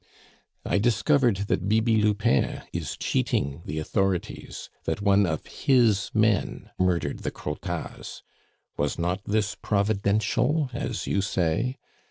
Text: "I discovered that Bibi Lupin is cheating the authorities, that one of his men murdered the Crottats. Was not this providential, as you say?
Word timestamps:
"I 0.65 0.79
discovered 0.79 1.45
that 1.47 1.69
Bibi 1.69 2.01
Lupin 2.01 2.63
is 2.73 2.97
cheating 2.97 3.61
the 3.65 3.77
authorities, 3.77 4.67
that 4.85 4.99
one 4.99 5.27
of 5.27 5.45
his 5.45 6.09
men 6.11 6.71
murdered 6.79 7.19
the 7.19 7.29
Crottats. 7.29 8.23
Was 8.77 8.97
not 8.97 9.23
this 9.25 9.53
providential, 9.53 10.71
as 10.73 11.05
you 11.05 11.21
say? 11.21 11.77